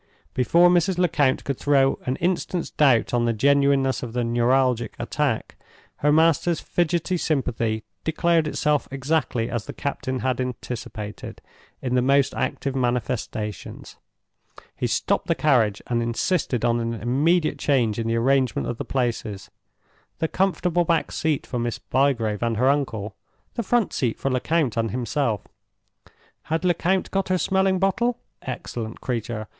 [0.33, 0.97] Before Mrs.
[0.97, 5.55] Lecount could throw an instant's doubt on the genuineness of the neuralgic attack,
[5.97, 11.39] her master's fidgety sympathy declared itself exactly as the captain had anticipated,
[11.83, 13.97] in the most active manifestations.
[14.75, 18.85] He stopped the carriage, and insisted on an immediate change in the arrangement of the
[18.85, 23.15] places—the comfortable back seat for Miss Bygrave and her uncle,
[23.53, 25.47] the front seat for Lecount and himself.
[26.45, 28.17] Had Lecount got her smelling bottle?
[28.41, 29.45] Excellent creature!